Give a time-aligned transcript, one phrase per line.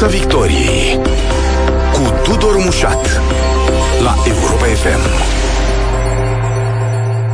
[0.00, 0.94] Piața Victoriei
[1.92, 3.20] cu Tudor Mușat
[4.02, 5.00] la Europa FM.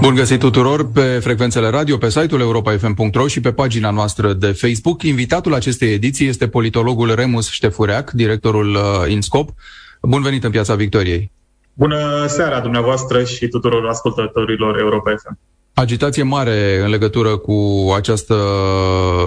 [0.01, 5.03] Bun găsit tuturor pe frecvențele radio, pe site-ul europa.fm.ro și pe pagina noastră de Facebook.
[5.03, 9.49] Invitatul acestei ediții este politologul Remus Ștefureac, directorul uh, INSCOP.
[10.03, 11.33] Bun venit în Piața Victoriei!
[11.73, 15.39] Bună seara dumneavoastră și tuturor ascultătorilor Europa FM!
[15.79, 18.37] Agitație mare în legătură cu această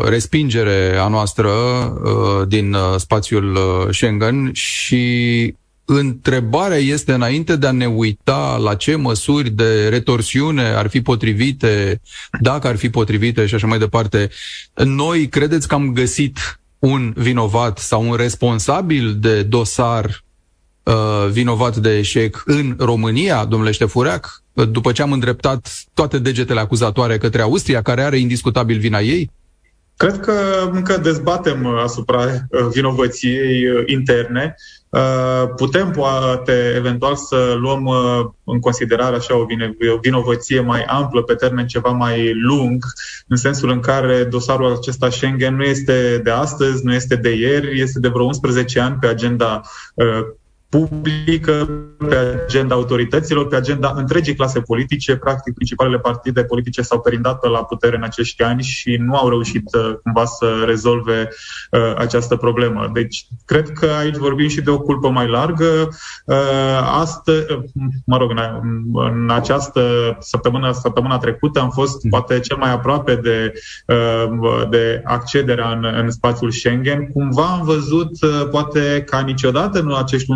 [0.06, 7.72] respingere a noastră uh, din uh, spațiul uh, Schengen și întrebarea este înainte de a
[7.72, 12.02] ne uita la ce măsuri de retorsiune ar fi potrivite,
[12.40, 14.30] dacă ar fi potrivite și așa mai departe,
[14.84, 20.24] noi credeți că am găsit un vinovat sau un responsabil de dosar
[20.84, 27.18] uh, vinovat de eșec în România, domnule Ștefureac, după ce am îndreptat toate degetele acuzatoare
[27.18, 29.32] către Austria, care are indiscutabil vina ei?
[30.00, 30.34] Cred că
[30.72, 34.56] încă dezbatem asupra uh, vinovăției uh, interne.
[34.90, 37.90] Uh, putem, poate, eventual să luăm
[38.44, 39.46] în considerare așa o
[40.02, 42.84] vinovăție mai amplă, pe termen ceva mai lung,
[43.28, 47.82] în sensul în care dosarul acesta Schengen nu este de astăzi, nu este de ieri,
[47.82, 49.62] este de vreo 11 ani pe agenda
[50.70, 55.16] publică, pe agenda autorităților, pe agenda întregii clase politice.
[55.16, 59.76] Practic, principalele partide politice s-au perindat la putere în acești ani și nu au reușit
[59.76, 61.30] uh, cumva să rezolve
[61.72, 62.90] uh, această problemă.
[62.94, 65.90] Deci, cred că aici vorbim și de o culpă mai largă.
[66.26, 66.36] Uh,
[67.00, 67.60] astă, uh,
[68.06, 68.40] mă rog, în,
[68.94, 69.82] în această
[70.20, 72.10] săptămână, săptămâna trecută am fost mm.
[72.10, 73.54] poate cel mai aproape de,
[73.88, 77.08] uh, de accederea în, în spațiul Schengen.
[77.08, 80.32] Cumva am văzut, uh, poate ca niciodată în acești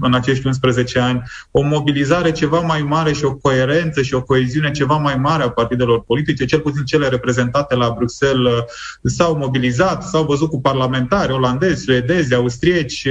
[0.00, 4.70] în acești 11 ani, o mobilizare ceva mai mare și o coerență și o coeziune
[4.70, 8.64] ceva mai mare a partidelor politice, cel puțin cele reprezentate la Bruxelles
[9.02, 13.06] s-au mobilizat, s-au văzut cu parlamentari olandezi, suedezi, austrieci.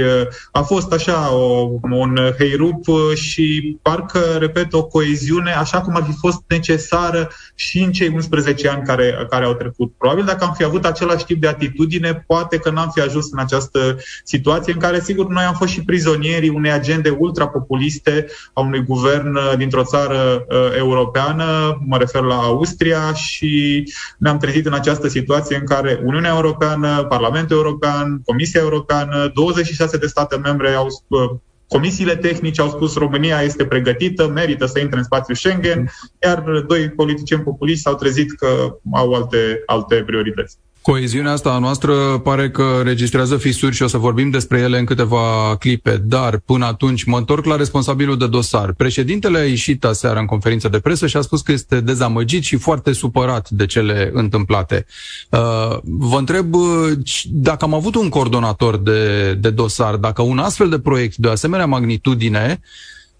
[0.52, 6.12] A fost așa o, un heirup și parcă, repet, o coeziune așa cum ar fi
[6.18, 9.92] fost necesară și în cei 11 ani care, care au trecut.
[9.98, 13.38] Probabil dacă am fi avut același tip de atitudine, poate că n-am fi ajuns în
[13.38, 18.60] această situație în care, sigur, noi am fost și prizonieri prizonierii unei agende ultrapopuliste a
[18.60, 23.84] unui guvern uh, dintr-o țară uh, europeană, mă refer la Austria, și
[24.18, 30.06] ne-am trezit în această situație în care Uniunea Europeană, Parlamentul European, Comisia Europeană, 26 de
[30.06, 31.30] state membre au uh,
[31.68, 35.90] Comisiile tehnice au spus România este pregătită, merită să intre în spațiul Schengen,
[36.22, 40.58] iar doi politicieni populiști s-au trezit că au alte, alte priorități.
[40.86, 44.84] Coeziunea asta a noastră pare că registrează fisuri și o să vorbim despre ele în
[44.84, 48.72] câteva clipe, dar până atunci mă întorc la responsabilul de dosar.
[48.72, 52.56] Președintele a ieșit aseară în conferință de presă și a spus că este dezamăgit și
[52.56, 54.86] foarte supărat de cele întâmplate.
[55.30, 56.92] Uh, vă întreb uh,
[57.24, 61.66] dacă am avut un coordonator de, de dosar, dacă un astfel de proiect de asemenea
[61.66, 62.60] magnitudine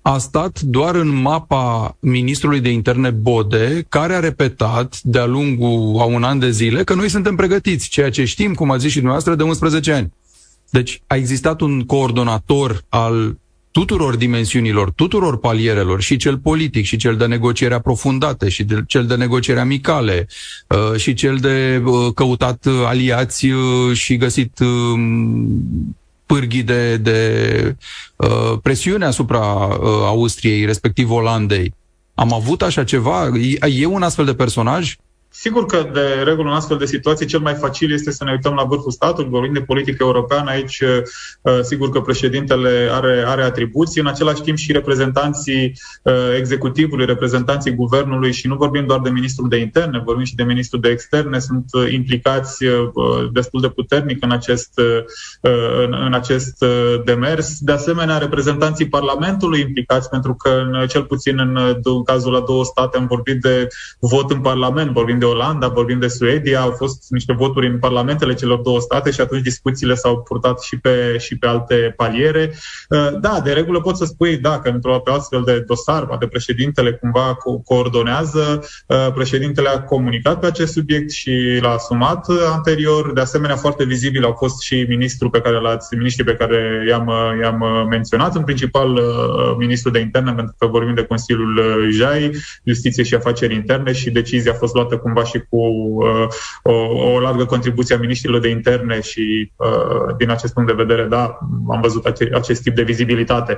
[0.08, 6.04] a stat doar în mapa ministrului de interne Bode, care a repetat de-a lungul a
[6.04, 8.94] un an de zile că noi suntem pregătiți, ceea ce știm, cum a zis și
[8.94, 10.12] dumneavoastră, de 11 ani.
[10.70, 13.36] Deci a existat un coordonator al
[13.70, 19.06] tuturor dimensiunilor, tuturor palierelor, și cel politic, și cel de negociere aprofundate, și de, cel
[19.06, 20.26] de negociere amicale,
[20.68, 24.66] uh, și cel de uh, căutat aliați uh, și găsit uh,
[26.26, 27.76] pârghii de, de
[28.16, 31.74] uh, presiune asupra uh, Austriei, respectiv Olandei.
[32.14, 33.30] Am avut așa ceva?
[33.60, 34.96] E, e un astfel de personaj?
[35.38, 38.54] Sigur că de regulă în astfel de situații cel mai facil este să ne uităm
[38.54, 44.00] la vârful statului, vorbim de politică europeană, aici uh, sigur că președintele are, are atribuții,
[44.00, 49.48] în același timp și reprezentanții uh, executivului, reprezentanții guvernului și nu vorbim doar de ministrul
[49.48, 52.64] de interne, vorbim și de ministrul de externe, sunt uh, implicați
[53.32, 54.80] destul de puternic în acest,
[55.84, 56.64] în, în acest
[57.04, 57.58] demers.
[57.58, 62.96] De asemenea, reprezentanții Parlamentului implicați, pentru că cel puțin în, în cazul la două state
[62.96, 63.68] am vorbit de
[63.98, 68.34] vot în Parlament, vorbim de Olanda, vorbim de Suedia, au fost niște voturi în parlamentele
[68.34, 72.54] celor două state și atunci discuțiile s-au purtat și pe, și pe alte paliere.
[72.88, 76.92] Uh, da, de regulă pot să spui, da, că într-o astfel de dosar, poate președintele
[76.92, 83.12] cumva co- coordonează, uh, președintele a comunicat pe acest subiect și l-a asumat anterior.
[83.12, 87.12] De asemenea, foarte vizibil au fost și ministrul pe care l-ați, miniștrii pe care i-am,
[87.42, 92.30] i-am menționat, în principal uh, ministrul de interne, pentru că vorbim de Consiliul JAI,
[92.64, 96.26] Justiție și Afaceri Interne și decizia a fost luată cumva și cu uh,
[96.62, 96.72] o,
[97.14, 101.38] o largă contribuție a ministrilor de interne și uh, din acest punct de vedere, da,
[101.68, 103.56] am văzut ace- acest tip de vizibilitate.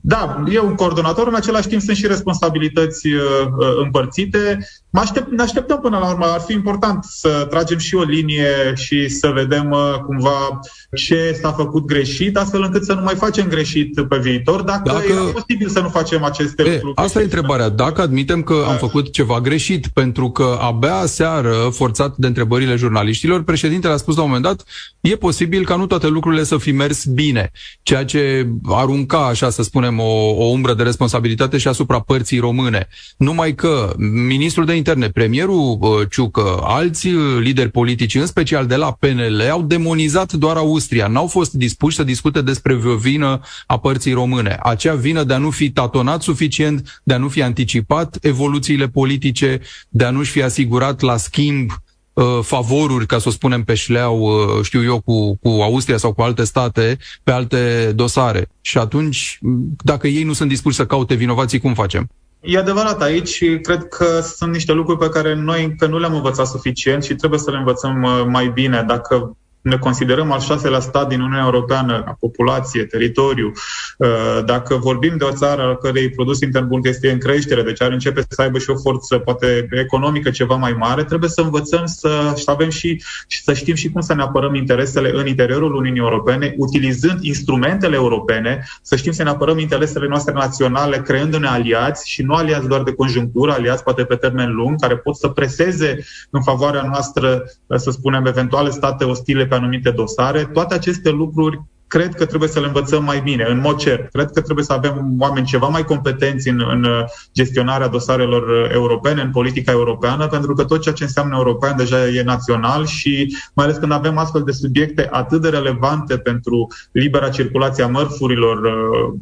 [0.00, 3.22] Da, e un coordonator, în același timp sunt și responsabilități uh,
[3.58, 4.58] uh, împărțite.
[4.90, 8.72] Mă aștept, ne așteptăm până la urmă, ar fi important să tragem și o linie
[8.74, 10.60] și să vedem uh, cumva
[10.92, 15.28] ce s-a făcut greșit, astfel încât să nu mai facem greșit pe viitor, dacă, dacă...
[15.28, 16.96] e posibil să nu facem aceste e, lucruri.
[16.96, 17.68] Asta e întrebarea.
[17.68, 23.42] Dacă admitem că am făcut ceva greșit, pentru că abia seară, forțat de întrebările jurnaliștilor,
[23.42, 24.64] președintele a spus la un moment dat,
[25.00, 27.50] e posibil ca nu toate lucrurile să fi mers bine,
[27.82, 32.88] ceea ce arunca, așa să spunem, o, o umbră de responsabilitate și asupra părții române.
[33.16, 33.94] Numai că
[34.26, 39.48] ministrul de interne, premierul uh, Ciucă, alți uh, lideri politici, în special de la PNL,
[39.50, 41.06] au demonizat doar Austria.
[41.06, 44.58] N-au fost dispuși să discute despre o vină a părții române.
[44.62, 49.60] Acea vină de a nu fi tatonat suficient, de a nu fi anticipat evoluțiile politice,
[49.88, 51.70] de a nu-și fi asigurat la schimb
[52.12, 56.12] uh, favoruri, ca să o spunem pe șleau, uh, știu eu, cu, cu Austria sau
[56.12, 58.48] cu alte state, pe alte dosare.
[58.60, 59.38] Și atunci,
[59.82, 62.08] dacă ei nu sunt dispuși să caute vinovații, cum facem?
[62.40, 66.46] E adevărat aici, cred că sunt niște lucruri pe care noi încă nu le-am învățat
[66.46, 68.84] suficient și trebuie să le învățăm uh, mai bine.
[68.86, 69.36] Dacă
[69.68, 73.52] ne considerăm al șaselea stat din Uniunea Europeană, ca populație, teritoriu,
[73.98, 77.82] uh, dacă vorbim de o țară al cărei produs intern brut este în creștere, deci
[77.82, 81.86] ar începe să aibă și o forță poate economică ceva mai mare, trebuie să învățăm
[81.86, 85.74] să, să avem și, și să știm și cum să ne apărăm interesele în interiorul
[85.74, 92.08] Uniunii Europene, utilizând instrumentele europene, să știm să ne apărăm interesele noastre naționale, creându-ne aliați
[92.10, 95.98] și nu aliați doar de conjunctură, aliați poate pe termen lung, care pot să preseze
[96.30, 97.44] în favoarea noastră,
[97.76, 100.46] să spunem, eventuale state ostile pe anumite dosare.
[100.46, 104.10] Toate aceste lucruri cred că trebuie să le învățăm mai bine, în mod cert.
[104.10, 106.86] Cred că trebuie să avem oameni ceva mai competenți în, în
[107.34, 112.22] gestionarea dosarelor europene, în politica europeană, pentru că tot ceea ce înseamnă european deja e
[112.22, 117.84] național și mai ales când avem astfel de subiecte atât de relevante pentru libera circulație
[117.84, 119.14] a mărfurilor, uh,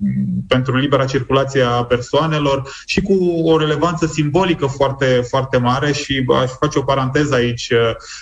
[0.49, 3.15] pentru libera circulație a persoanelor și cu
[3.45, 7.71] o relevanță simbolică foarte, foarte mare și aș face o paranteză aici.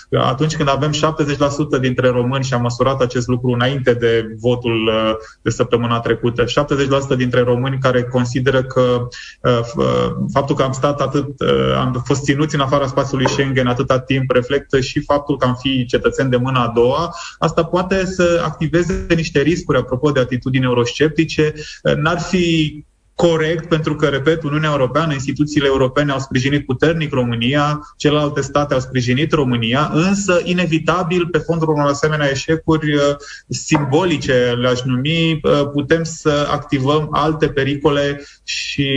[0.09, 4.87] Uh, atunci când avem 70% dintre români și am măsurat acest lucru înainte de votul
[4.87, 6.43] uh, de săptămâna trecută.
[6.43, 6.47] 70%
[7.17, 9.07] dintre români care consideră că
[9.41, 11.25] uh, uh, faptul că am stat atât,
[11.77, 15.85] am fost ținuți în afara spațiului Schengen atâta timp reflectă și faptul că am fi
[15.85, 17.15] cetățeni de mâna a doua.
[17.39, 21.53] Asta poate să activeze niște riscuri apropo de atitudini eurosceptice.
[21.95, 22.83] N-ar fi
[23.15, 28.79] corect, pentru că, repet, Uniunea Europeană, instituțiile europene au sprijinit puternic România, celelalte state au
[28.79, 33.01] sprijinit România, însă, inevitabil, pe fondul unor asemenea eșecuri uh,
[33.47, 38.89] simbolice, le-aș numi, uh, putem să activăm alte pericole și,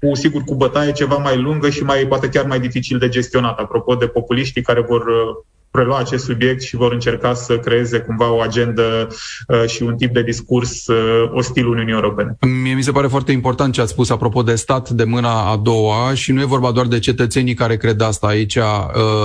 [0.00, 3.58] cu sigur, cu bătaie ceva mai lungă și mai, poate chiar mai dificil de gestionat.
[3.58, 8.32] Apropo de populiștii care vor uh, prelua acest subiect și vor încerca să creeze cumva
[8.32, 9.08] o agendă
[9.48, 12.36] uh, și un tip de discurs uh, ostil Uniunii Europene.
[12.62, 15.56] Mie mi se pare foarte important ce ați spus apropo de stat de mâna a
[15.56, 18.56] doua și nu e vorba doar de cetățenii care cred asta aici.
[18.56, 18.62] Uh,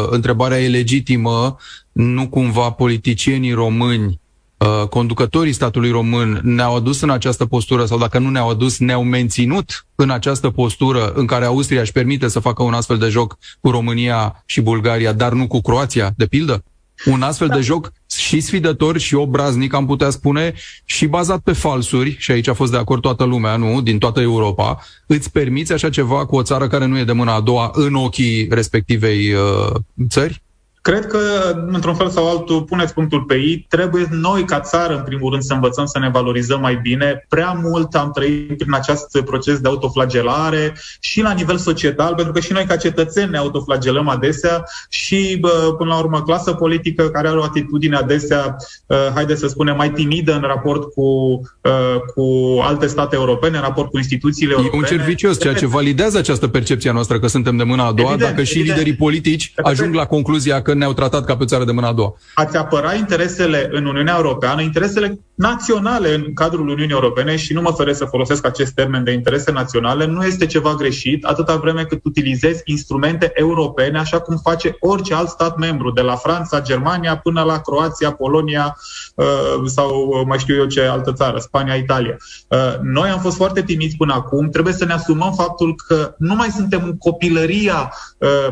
[0.09, 1.57] întrebarea e legitimă,
[1.91, 4.23] nu cumva politicienii români
[4.57, 9.03] Uh, conducătorii statului român ne-au adus în această postură sau dacă nu ne-au adus, ne-au
[9.03, 13.37] menținut în această postură în care Austria își permite să facă un astfel de joc
[13.61, 16.63] cu România și Bulgaria, dar nu cu Croația, de pildă?
[17.05, 17.55] Un astfel da.
[17.55, 20.53] de joc și sfidător și obraznic, am putea spune,
[20.85, 24.21] și bazat pe falsuri, și aici a fost de acord toată lumea, nu, din toată
[24.21, 27.71] Europa, îți permiți așa ceva cu o țară care nu e de mâna a doua
[27.73, 29.75] în ochii respectivei uh,
[30.09, 30.43] țări?
[30.89, 31.19] Cred că,
[31.67, 33.65] într-un fel sau altul, puneți punctul pe ei.
[33.69, 37.25] Trebuie noi, ca țară, în primul rând, să învățăm să ne valorizăm mai bine.
[37.29, 42.39] Prea mult am trăit prin acest proces de autoflagelare și la nivel societal, pentru că
[42.39, 47.27] și noi, ca cetățeni, ne autoflagelăm adesea și, bă, până la urmă, clasă politică care
[47.27, 52.23] are o atitudine adesea, uh, haideți să spunem, mai timidă în raport cu, uh, cu
[52.61, 54.81] alte state europene, în raport cu instituțiile europene.
[54.87, 57.85] E un cer vicios, ceea ce validează această percepție a noastră că suntem de mâna
[57.85, 58.77] a doua, evident, dacă și evident.
[58.77, 62.15] liderii politici ajung la concluzia că ne-au tratat ca pe țară de mâna a doua.
[62.33, 67.71] Ați apăra interesele în Uniunea Europeană, interesele naționale în cadrul Uniunii Europene și nu mă
[67.71, 71.99] feresc să folosesc acest termen de interese naționale, nu este ceva greșit atâta vreme cât
[72.03, 77.43] utilizezi instrumente europene așa cum face orice alt stat membru, de la Franța, Germania până
[77.43, 78.77] la Croația, Polonia
[79.15, 79.25] uh,
[79.65, 82.17] sau mai știu eu ce altă țară, Spania, Italia.
[82.47, 86.35] Uh, noi am fost foarte timiți până acum, trebuie să ne asumăm faptul că nu
[86.35, 88.47] mai suntem în copilăria uh,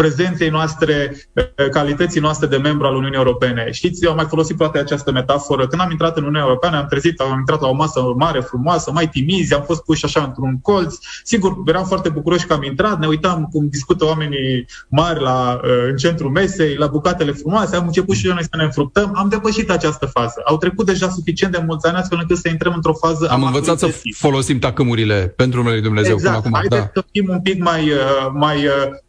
[0.00, 1.16] prezenței noastre,
[1.70, 3.68] calității noastre de membru al Uniunii Europene.
[3.70, 5.66] Știți, eu am mai folosit toate această metaforă.
[5.66, 8.90] Când am intrat în Uniunea Europeană, am trezit, am intrat la o masă mare, frumoasă,
[8.92, 10.94] mai timizi, am fost puși așa într-un colț.
[11.24, 15.96] Sigur, eram foarte bucuroși că am intrat, ne uitam cum discută oamenii mari la, în
[15.96, 20.06] centrul mesei, la bucatele frumoase, am început și noi să ne înfructăm, am depășit această
[20.06, 20.42] fază.
[20.44, 23.78] Au trecut deja suficient de mulți ani astfel încât să intrăm într-o fază Am învățat
[23.78, 26.42] să folosim tacâmurile pentru numele Dumnezeu exact.
[26.42, 26.68] până acum.
[26.70, 27.00] Haideți da.
[27.00, 27.92] să fim un pic mai,
[28.32, 28.56] mai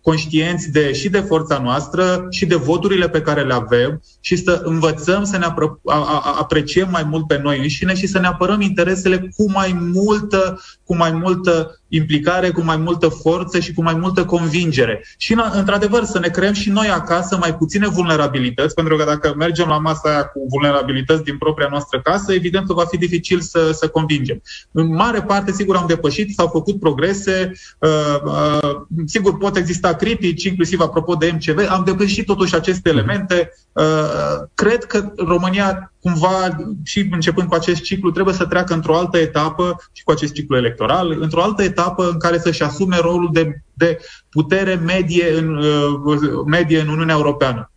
[0.01, 4.61] conștienți de, și de forța noastră și de voturile pe care le avem și să
[4.63, 8.27] învățăm să ne apro- a, a, apreciem mai mult pe noi înșine și să ne
[8.27, 13.81] apărăm interesele cu mai multă, cu mai multă implicare, cu mai multă forță și cu
[13.81, 15.05] mai multă convingere.
[15.17, 19.67] Și, într-adevăr, să ne creăm și noi acasă mai puține vulnerabilități, pentru că dacă mergem
[19.67, 23.71] la masa aia cu vulnerabilități din propria noastră casă, evident că va fi dificil să,
[23.71, 24.41] să convingem.
[24.71, 27.89] În mare parte, sigur, am depășit, s-au făcut progrese, uh,
[28.23, 33.51] uh, sigur, pot exista critici, inclusiv apropo de MCV, am depășit totuși aceste elemente.
[33.71, 39.17] Uh, cred că România, cumva, și începând cu acest ciclu, trebuie să treacă într-o altă
[39.17, 43.61] etapă și cu acest ciclu electoral, într-o altă etapă în care să-și asume rolul de,
[43.73, 43.99] de
[44.29, 47.71] putere medie în, uh, medie în Uniunea Europeană.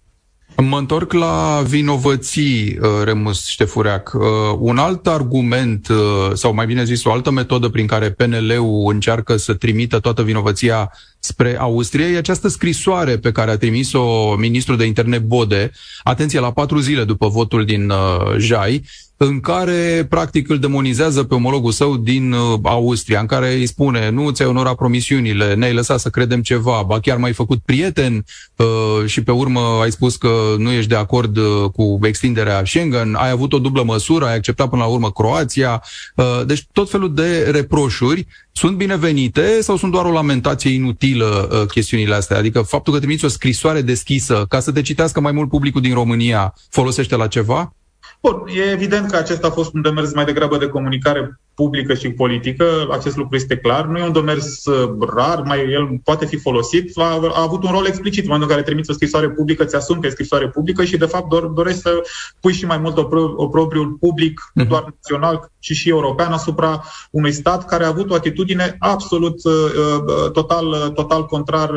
[0.57, 4.13] Mă întorc la vinovății, uh, Remus Ștefureac.
[4.15, 4.23] Uh,
[4.59, 5.89] un alt argument,
[6.33, 10.93] sau mai bine zis, o altă metodă prin care PNL-ul încearcă să trimită toată vinovăția
[11.25, 15.71] spre Austria e această scrisoare pe care a trimis-o ministrul de interne Bode,
[16.03, 18.83] atenție, la patru zile după votul din uh, Jai,
[19.17, 24.11] în care practic îl demonizează pe omologul său din uh, Austria, în care îi spune
[24.11, 28.25] nu ți-ai onorat promisiunile, ne-ai lăsat să credem ceva, ba chiar mai făcut prieten
[28.57, 33.15] uh, și pe urmă ai spus că nu ești de acord uh, cu extinderea Schengen,
[33.15, 35.83] ai avut o dublă măsură, ai acceptat până la urmă Croația,
[36.17, 41.67] uh, deci tot felul de reproșuri sunt binevenite sau sunt doar o lamentație inutilă uh,
[41.67, 42.37] chestiunile astea?
[42.37, 45.95] Adică faptul că trimiți o scrisoare deschisă ca să te citească mai mult publicul din
[45.95, 47.75] România folosește la ceva?
[48.23, 52.11] Bun, e evident că acesta a fost un demers mai degrabă de comunicare publică și
[52.11, 53.87] politică, acest lucru este clar.
[53.87, 56.99] Nu e un demers uh, rar, mai el poate fi folosit.
[56.99, 59.77] A, a avut un rol explicit în momentul în care trimiți o scrisoare publică, ți
[59.77, 62.03] asumi că e scrisoare publică și, de fapt, dor, dorești să
[62.41, 62.97] pui și mai mult
[63.37, 68.11] o propriul public, nu doar național, ci și european, asupra unui stat care a avut
[68.11, 71.71] o atitudine absolut uh, uh total, uh, total contrar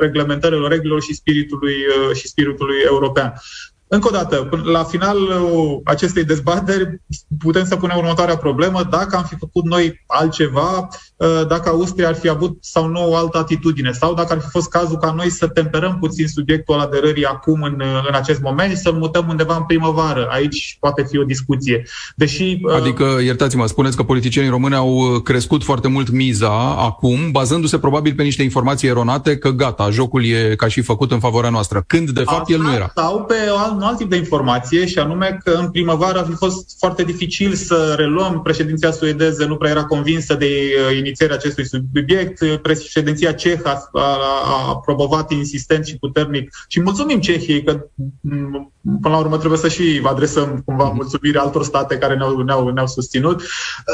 [0.00, 3.32] reglementărilor, regulilor și spiritului, uh, și spiritului european.
[3.94, 7.02] Încă o dată, la finalul acestei dezbateri
[7.38, 10.88] putem să punem următoarea problemă, dacă am fi făcut noi altceva,
[11.20, 14.48] ă, dacă Austria ar fi avut sau nu o altă atitudine, sau dacă ar fi
[14.48, 18.76] fost cazul ca noi să temperăm puțin subiectul aderării acum în, în acest moment și
[18.76, 20.28] să-l mutăm undeva în primăvară.
[20.30, 21.82] Aici poate fi o discuție.
[22.16, 27.78] Deși, ă, adică, iertați-mă, spuneți că politicienii români au crescut foarte mult miza acum, bazându-se
[27.78, 31.84] probabil pe niște informații eronate că gata, jocul e ca și făcut în favoarea noastră,
[31.86, 32.92] când de fapt el nu era.
[32.94, 36.34] Sau pe alt un alt tip de informație și anume că în primăvară a fi
[36.34, 38.42] fost foarte dificil să reluăm.
[38.42, 40.46] Președinția suedeză nu prea era convinsă de
[40.90, 42.60] uh, inițierea acestui subiect.
[42.62, 47.86] Președinția cehă a, a, a promovat insistent și puternic și mulțumim Cehiei că
[48.20, 50.94] mm, până la urmă trebuie să și adresăm cumva mhm.
[50.94, 53.42] mulțumire altor state care ne-au, ne-au, ne-au susținut.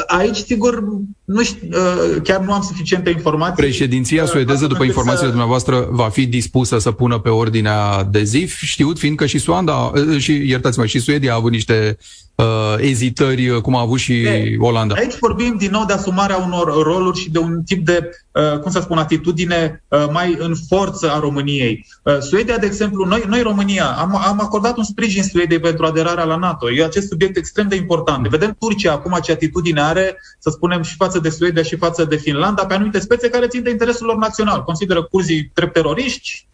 [0.07, 0.83] Aici, sigur,
[1.25, 3.63] nu știu, uh, chiar nu am suficiente informații.
[3.63, 5.29] Președinția uh, suedeză, după informațiile să...
[5.29, 9.70] dumneavoastră, va fi dispusă să pună pe ordinea de zi, știut fiind că și Suanda
[9.71, 11.97] Uh, și iertați-mă, și Suedia a avut niște
[12.35, 14.95] uh, ezitări, uh, cum a avut și de, Olanda.
[14.95, 18.71] Aici vorbim din nou de asumarea unor roluri și de un tip de, uh, cum
[18.71, 21.85] să spun, atitudine uh, mai în forță a României.
[22.03, 26.23] Uh, Suedia, de exemplu, noi, noi România, am, am acordat un sprijin Suediei pentru aderarea
[26.23, 26.71] la NATO.
[26.71, 28.27] E acest subiect extrem de important.
[28.27, 32.15] Vedem Turcia acum ce atitudine are, să spunem, și față de Suedia și față de
[32.15, 34.63] Finlanda, pe anumite spețe care țin de interesul lor național.
[34.63, 36.49] Consideră curzii drept teroriști,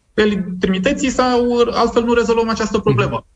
[0.60, 3.28] trimiteți sau altfel nu rezolvăm această problemă.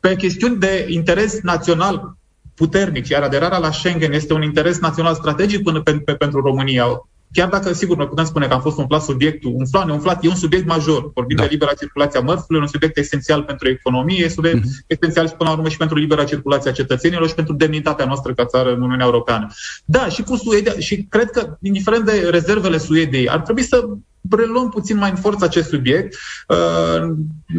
[0.00, 2.16] Pe chestiuni de interes național
[2.54, 7.08] puternic, iar aderarea la Schengen este un interes național strategic până pe, pe, pentru România.
[7.32, 10.34] Chiar dacă, sigur, noi putem spune că am fost umflat subiectul, umflat, neumflat, e un
[10.34, 11.12] subiect major.
[11.14, 11.42] Vorbim da.
[11.42, 14.86] de libera circulație a mărfurilor, un subiect esențial pentru economie, e subiect uh-huh.
[14.86, 18.34] esențial și până la urmă și pentru libera circulație a cetățenilor și pentru demnitatea noastră
[18.34, 19.46] ca țară în Uniunea Europeană.
[19.84, 23.84] Da, și cu Suedia, și cred că, indiferent de rezervele Suediei, ar trebui să
[24.28, 26.16] preluăm puțin mai în forță acest subiect.
[26.48, 27.14] Uh,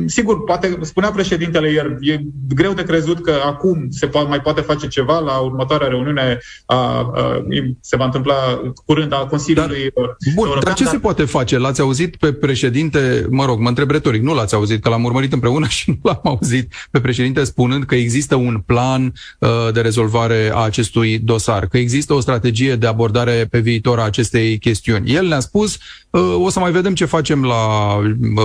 [0.05, 4.61] sigur, poate spunea președintele ieri, e greu de crezut că acum se po- mai poate
[4.61, 7.45] face ceva la următoarea reuniune a, a,
[7.81, 10.93] se va întâmpla curând a Consiliului dar, uh, Bun, European, dar ce dar...
[10.93, 11.57] se poate face?
[11.57, 15.33] L-ați auzit pe președinte, mă rog, mă întreb retoric, nu l-ați auzit, că l-am urmărit
[15.33, 20.51] împreună și nu l-am auzit pe președinte spunând că există un plan uh, de rezolvare
[20.53, 25.13] a acestui dosar, că există o strategie de abordare pe viitor a acestei chestiuni.
[25.13, 25.77] El ne-a spus,
[26.09, 27.97] uh, o să mai vedem ce facem la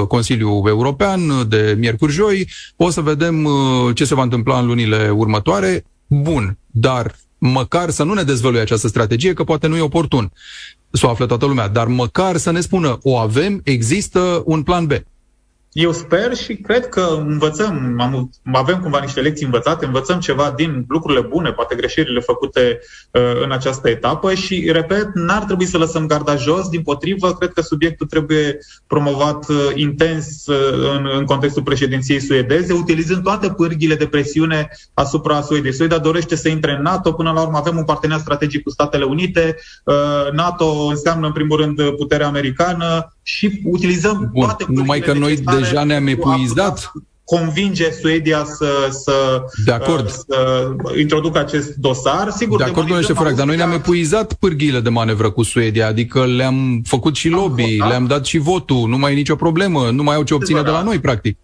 [0.09, 3.49] Consiliul European de miercuri-joi, o să vedem
[3.95, 5.85] ce se va întâmpla în lunile următoare.
[6.07, 10.33] Bun, dar măcar să nu ne dezvăluie această strategie, că poate nu e oportun
[10.91, 14.87] să o află toată lumea, dar măcar să ne spună, o avem, există un plan
[14.87, 14.93] B.
[15.73, 20.85] Eu sper și cred că învățăm, am, avem cumva niște lecții învățate, învățăm ceva din
[20.89, 26.07] lucrurile bune, poate greșelile făcute uh, în această etapă și, repet, n-ar trebui să lăsăm
[26.07, 31.63] garda jos, din potrivă, cred că subiectul trebuie promovat uh, intens uh, în, în contextul
[31.63, 35.73] președinției suedeze, utilizând toate pârghile de presiune asupra Suediei.
[35.73, 39.05] Suedia dorește să intre în NATO, până la urmă avem un parteneriat strategic cu Statele
[39.05, 45.13] Unite, uh, NATO înseamnă, în primul rând, puterea americană, și utilizăm Bun, toate Numai că
[45.13, 46.93] noi deja ne-am epuizat
[47.37, 50.07] convinge Suedia să, să, de acord.
[50.07, 52.31] Uh, să introducă acest dosar.
[52.31, 56.27] Sigur, de acord, domnule Ștefurac, dar noi ne-am epuizat pârghiile de manevră cu Suedia, adică
[56.27, 60.15] le-am făcut și lobby, le-am dat și votul, nu mai e nicio problemă, nu mai
[60.15, 61.39] au ce obține de la noi, practic.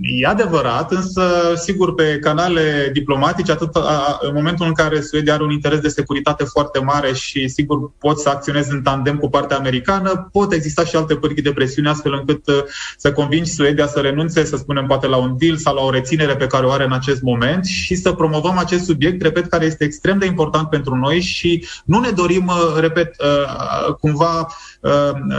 [0.00, 1.22] E adevărat, însă,
[1.54, 5.88] sigur, pe canale diplomatice, atât a, în momentul în care Suedia are un interes de
[5.88, 10.84] securitate foarte mare și, sigur, pot să acționezi în tandem cu partea americană, pot exista
[10.84, 12.62] și alte pârghii de presiune astfel încât uh,
[12.96, 16.36] să convingi Suedia să renunțe, să spunem, poate la un deal sau la o reținere
[16.36, 19.84] pe care o are în acest moment și să promovăm acest subiect, repet, care este
[19.84, 24.46] extrem de important pentru noi și nu ne dorim, uh, repet, uh, cumva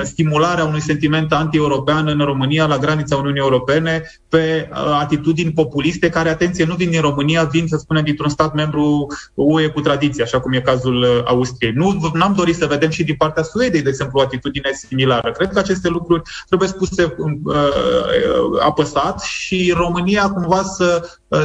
[0.04, 6.30] stimularea unui sentiment anti-european în România la granița Uniunii Europene pe uh, atitudini populiste care,
[6.30, 10.40] atenție, nu vin din România, vin, să spunem, dintr-un stat membru UE cu tradiție, așa
[10.40, 11.72] cum e cazul uh, Austriei.
[11.72, 15.32] Nu am dorit să vedem și din partea Suediei, de exemplu, o atitudine similară.
[15.32, 17.56] Cred că aceste lucruri trebuie spuse uh, uh,
[18.66, 21.44] apăsat și România cumva să, uh,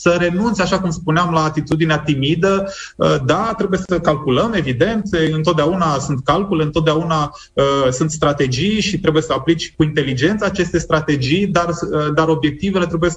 [0.00, 2.72] să renunțe, așa cum spuneam, la atitudinea timidă.
[2.96, 9.22] Uh, da, trebuie să calculăm, evident, întotdeauna sunt calcule, întotdeauna uh, sunt strategii și trebuie
[9.22, 13.10] să aplici cu inteligență aceste strategii, dar, uh, dar obiectivele trebuie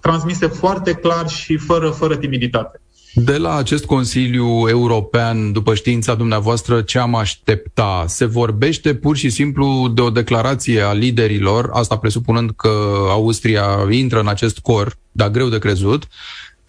[0.00, 2.80] transmise foarte clar și fără, fără timiditate.
[3.14, 8.04] De la acest Consiliu European, după știința dumneavoastră, ce am aștepta?
[8.06, 12.68] Se vorbește pur și simplu de o declarație a liderilor, asta presupunând că
[13.08, 16.06] Austria intră în acest cor, dar greu de crezut,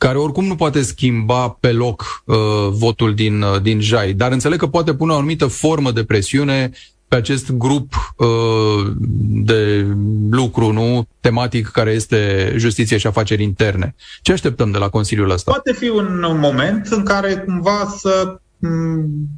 [0.03, 2.35] care oricum nu poate schimba pe loc uh,
[2.69, 6.71] votul din, uh, din JAI, dar înțeleg că poate pune o anumită formă de presiune
[7.07, 8.91] pe acest grup uh,
[9.29, 9.85] de
[10.29, 13.95] lucru, nu, tematic, care este justiție și afaceri interne.
[14.21, 15.51] Ce așteptăm de la Consiliul ăsta?
[15.51, 18.52] Poate fi un moment în care cumva să Mm,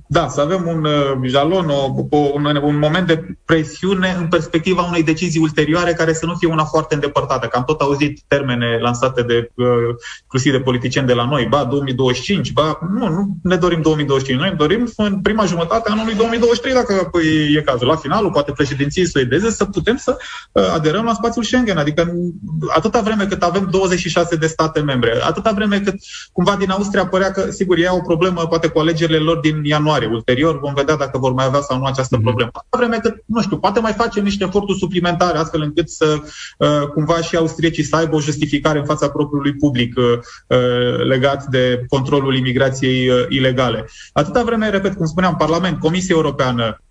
[0.08, 4.88] da, să avem un uh, jalon, o, o, un, un moment de presiune în perspectiva
[4.88, 7.48] unei decizii ulterioare care să nu fie una foarte îndepărtată.
[7.48, 9.68] Că am tot auzit termene lansate de uh,
[10.22, 14.54] inclusiv de politicieni de la noi, ba 2025, ba nu, nu ne dorim 2025, noi
[14.58, 17.88] dorim în prima jumătate a anului 2023 dacă păi, e cazul.
[17.88, 20.18] La finalul, poate președinției suedeze, să putem să
[20.52, 21.78] uh, aderăm la spațiul Schengen.
[21.78, 22.14] Adică
[22.76, 25.96] atâta vreme cât avem 26 de state membre, atâta vreme cât
[26.32, 29.64] cumva din Austria părea că, sigur, e o problemă poate cu alegerile alegerile lor din
[29.64, 30.08] ianuarie.
[30.08, 32.22] Ulterior vom vedea dacă vor mai avea sau nu această mm-hmm.
[32.22, 32.50] problemă.
[32.54, 36.18] Atâta vreme că, nu știu, poate mai facem niște eforturi suplimentare astfel încât să
[36.58, 40.04] uh, cumva și austriecii să aibă o justificare în fața propriului public uh,
[40.48, 43.86] uh, legat de controlul imigrației uh, ilegale.
[44.14, 46.85] Atâta vreme, repet, cum spuneam, Parlament, Comisia Europeană, uh, uh,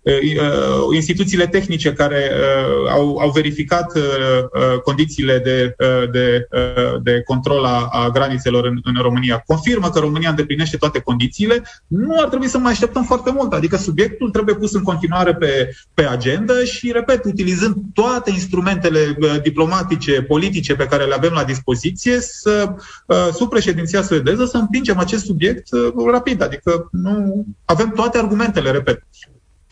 [0.93, 7.21] instituțiile tehnice care uh, au, au verificat uh, uh, condițiile de, uh, de, uh, de
[7.25, 12.21] control a, a granițelor în, în România, confirmă că România îndeplinește toate condițiile, nu nu
[12.21, 13.53] ar trebui să mai așteptăm foarte mult.
[13.53, 19.41] Adică subiectul trebuie pus în continuare pe, pe agenda și, repet, utilizând toate instrumentele uh,
[19.41, 24.97] diplomatice, politice pe care le avem la dispoziție, să, uh, sub președinția suedeză, să împingem
[24.97, 26.41] acest subiect uh, rapid.
[26.41, 29.03] Adică nu avem toate argumentele, repet.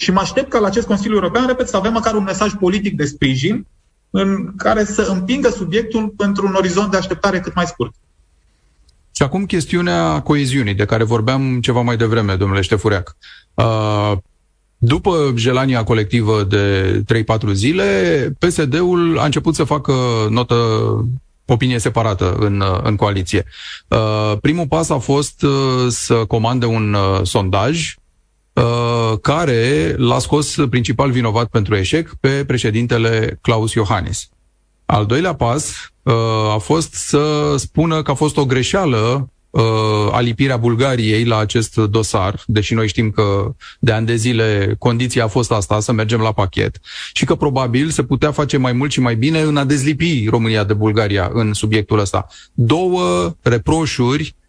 [0.04, 2.96] Și mă aștept ca la acest Consiliu European, repet, să avem măcar un mesaj politic
[2.96, 3.68] de sprijin
[4.10, 7.94] în care să împingă subiectul pentru un orizont de așteptare cât mai scurt.
[9.16, 13.16] Și acum chestiunea coeziunii, de care vorbeam ceva mai devreme, domnule Ștefureac.
[13.54, 14.12] Uh,
[14.78, 17.04] după gelania colectivă de
[17.50, 17.88] 3-4 zile,
[18.40, 19.94] PSD-ul a început să facă
[20.30, 20.56] notă
[21.46, 23.46] opinie separată în, în coaliție.
[23.88, 27.96] Uh, primul pas a fost uh, să comande un sondaj
[29.22, 34.30] care l-a scos principal vinovat pentru eșec pe președintele Klaus Iohannis.
[34.86, 36.14] Al doilea pas uh,
[36.54, 39.62] a fost să spună că a fost o greșeală uh,
[40.12, 45.28] alipirea Bulgariei la acest dosar, deși noi știm că de ani de zile condiția a
[45.28, 46.80] fost asta, să mergem la pachet,
[47.14, 50.64] și că probabil se putea face mai mult și mai bine în a dezlipi România
[50.64, 52.28] de Bulgaria în subiectul ăsta.
[52.54, 54.43] Două reproșuri uh,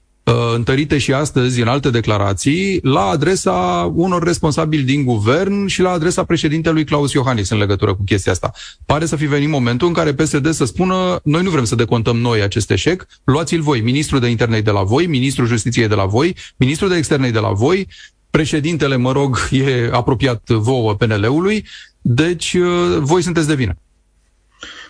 [0.55, 6.25] întărite și astăzi în alte declarații la adresa unor responsabili din guvern și la adresa
[6.25, 8.53] președintelui Claus Iohannis în legătură cu chestia asta.
[8.87, 12.17] Pare să fi venit momentul în care PSD să spună noi nu vrem să decontăm
[12.17, 16.05] noi acest eșec, luați-l voi, ministrul de interne de la voi, ministrul justiției de la
[16.05, 17.89] voi, ministrul de externe de la voi,
[18.31, 21.65] președintele, mă rog, e apropiat vouă PNL-ului,
[22.01, 23.77] deci uh, voi sunteți de vină.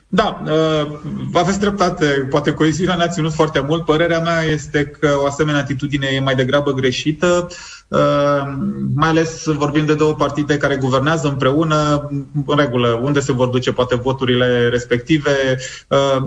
[0.08, 0.98] Da, uh,
[1.32, 2.26] aveți dreptate.
[2.30, 3.84] Poate coeziunea ne-a ținut foarte mult.
[3.84, 7.46] Părerea mea este că o asemenea atitudine e mai degrabă greșită,
[7.88, 8.54] uh,
[8.94, 12.08] mai ales vorbim de două partide care guvernează împreună,
[12.46, 15.58] în regulă, unde se vor duce poate voturile respective.
[15.88, 16.22] Uh,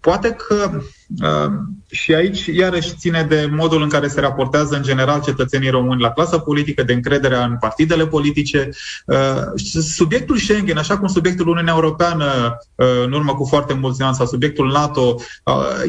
[0.00, 0.82] poate că Uh,
[1.90, 6.10] și aici, iarăși, ține de modul în care se raportează în general cetățenii români la
[6.10, 8.68] clasa politică, de încrederea în partidele politice.
[9.06, 14.14] Uh, subiectul Schengen, așa cum subiectul Uniunea Europeană, uh, în urmă cu foarte mulți ani,
[14.14, 15.16] sau subiectul NATO,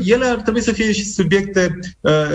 [0.04, 1.80] ele ar trebui să fie și subiecte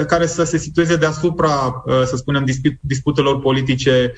[0.06, 2.44] care să se situeze deasupra, să spunem,
[2.80, 4.14] disputelor politice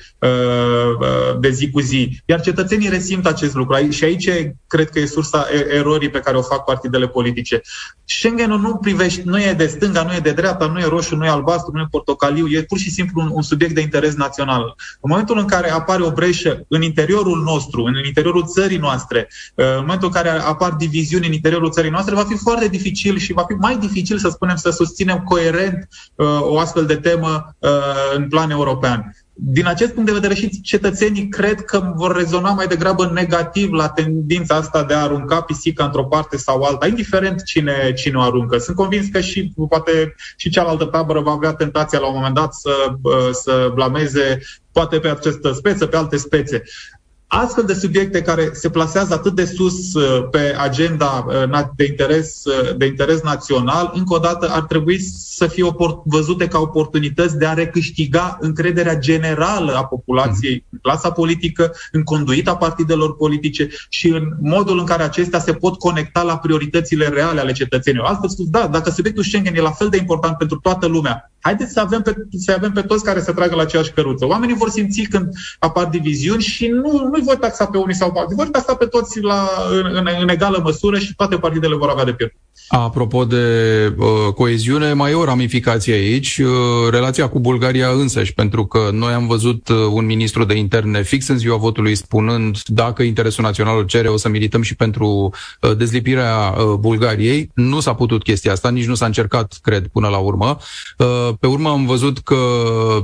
[1.39, 2.21] de zi cu zi.
[2.25, 3.89] Iar cetățenii resimt acest lucru.
[3.89, 4.29] Și aici
[4.67, 7.61] cred că e sursa erorii pe care o fac partidele politice.
[8.05, 11.25] Schengen nu privește, nu e de stânga, nu e de dreapta, nu e roșu, nu
[11.25, 14.75] e albastru, nu e portocaliu, e pur și simplu un, un subiect de interes național.
[15.01, 19.65] În momentul în care apare o breșă în interiorul nostru, în interiorul țării noastre, uh,
[19.65, 23.33] în momentul în care apar diviziuni în interiorul țării noastre, va fi foarte dificil și
[23.33, 27.69] va fi mai dificil, să spunem, să susținem coerent uh, o astfel de temă uh,
[28.15, 32.67] în plan european din acest punct de vedere și cetățenii cred că vor rezona mai
[32.67, 37.93] degrabă negativ la tendința asta de a arunca pisica într-o parte sau alta, indiferent cine,
[37.93, 38.57] cine o aruncă.
[38.57, 42.53] Sunt convins că și poate și cealaltă tabără va avea tentația la un moment dat
[42.53, 42.71] să,
[43.31, 44.39] să blameze
[44.71, 46.63] poate pe această speță, pe alte spețe
[47.41, 52.43] astfel de subiecte care se plasează atât de sus uh, pe agenda uh, de interes,
[52.45, 55.63] uh, de interes național, încă o dată ar trebui să fie
[56.05, 62.55] văzute ca oportunități de a recâștiga încrederea generală a populației în clasa politică, în conduita
[62.55, 67.51] partidelor politice și în modul în care acestea se pot conecta la prioritățile reale ale
[67.51, 68.05] cetățenilor.
[68.05, 71.73] Altfel spus, da, dacă subiectul Schengen e la fel de important pentru toată lumea, haideți
[71.73, 74.25] să avem pe, să avem pe toți care se tragă la aceeași căruță.
[74.27, 75.29] Oamenii vor simți când
[75.59, 78.85] apar diviziuni și nu, nu voi taxa pe unii sau pe alții, vor taxa pe
[78.85, 82.37] toți la, în, în, în egală măsură și toate partidele vor avea de pierdut.
[82.67, 83.45] Apropo de
[83.97, 89.13] uh, coeziune, mai e o ramificație aici, uh, relația cu Bulgaria însăși, pentru că noi
[89.13, 93.77] am văzut uh, un ministru de interne fix în ziua votului spunând dacă interesul național
[93.77, 95.29] îl cere, o să milităm și pentru
[95.61, 97.51] uh, dezlipirea uh, Bulgariei.
[97.53, 100.57] Nu s-a putut chestia asta, nici nu s-a încercat, cred, până la urmă.
[100.97, 102.37] Uh, pe urmă am văzut că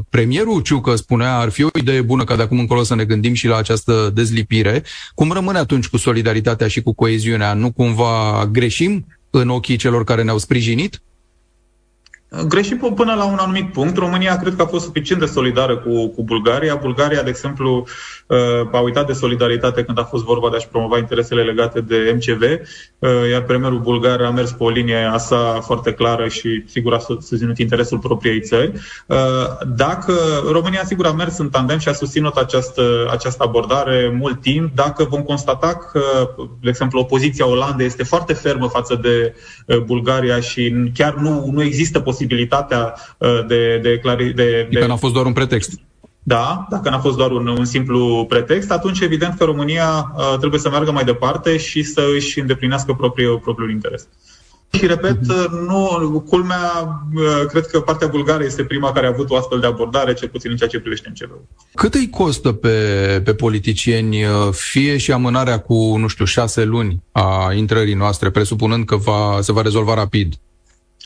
[0.10, 3.34] premierul Ciucă spunea ar fi o idee bună ca de acum încolo să ne gândim
[3.34, 4.84] și la această dezlipire.
[5.16, 7.54] Cum rămâne atunci cu solidaritatea și cu coeziunea?
[7.54, 11.02] Nu cumva greșim în ochii celor care ne-au sprijinit?
[12.48, 13.98] Greșit până la un anumit punct.
[13.98, 16.76] România cred că a fost suficient de solidară cu, cu Bulgaria.
[16.76, 17.88] Bulgaria, de exemplu,
[18.28, 18.38] uh,
[18.72, 22.42] a uitat de solidaritate când a fost vorba de a-și promova interesele legate de MCV,
[23.00, 26.94] uh, iar premierul bulgar a mers pe o linie a sa foarte clară și, sigur,
[26.94, 28.72] a susținut interesul propriei țări.
[29.06, 29.18] Uh,
[29.76, 30.14] dacă
[30.52, 35.04] România, sigur, a mers în tandem și a susținut această, această abordare mult timp, dacă
[35.04, 36.02] vom constata că,
[36.62, 39.36] de exemplu, opoziția Olandei este foarte fermă față de
[39.86, 44.86] Bulgaria și chiar nu, nu există posibilitatea posibilitatea uh, de, de, clari, de, de...
[44.86, 45.72] n-a fost doar un pretext.
[46.24, 50.60] Da, dacă n-a fost doar un, un simplu pretext, atunci evident că România uh, trebuie
[50.60, 54.08] să meargă mai departe și să își îndeplinească propriul, propriul interes.
[54.72, 55.66] Și repet, mhm.
[55.68, 59.68] nu, culmea, uh, cred că partea bulgară este prima care a avut o astfel de
[59.68, 61.46] abordare, cel puțin în ceea ce privește MCV-ul.
[61.74, 62.78] Cât îi costă pe,
[63.24, 68.86] pe politicieni uh, fie și amânarea cu, nu știu, șase luni a intrării noastre, presupunând
[68.86, 70.34] că va, se va rezolva rapid?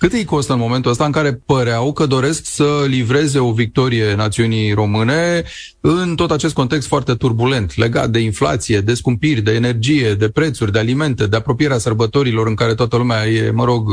[0.04, 4.16] Cât îi costă în momentul ăsta în care păreau că doresc să livreze o victorie
[4.16, 5.44] națiunii române
[5.80, 10.72] în tot acest context foarte turbulent, legat de inflație, de scumpiri, de energie, de prețuri,
[10.72, 13.90] de alimente, de apropierea sărbătorilor în care toată lumea e, mă rog,